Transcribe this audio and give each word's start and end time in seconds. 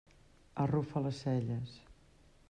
Arrufa 0.63 1.03
les 1.07 1.13
celles. 1.25 1.77